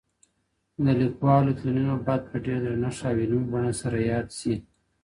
د 0.83 0.85
لیکوالو 1.01 1.57
تلینونه 1.57 1.95
باید 2.05 2.23
په 2.29 2.37
ډېر 2.45 2.59
درنښت 2.65 3.01
او 3.09 3.15
علمي 3.23 3.45
بڼه 3.53 3.73
سره 3.81 3.97
یاد 4.11 4.27
شي. 4.39 4.55